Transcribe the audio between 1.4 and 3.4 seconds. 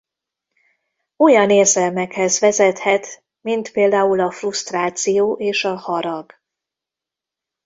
érzelmekhez vezethet